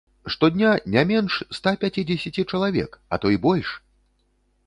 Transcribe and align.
Штодня 0.33 0.69
не 0.95 1.01
менш 1.09 1.33
ста 1.57 1.73
пяцідзесяці 1.83 2.47
чалавек, 2.55 2.91
а 3.13 3.19
то 3.25 3.35
й 3.35 3.43
больш! 3.47 3.77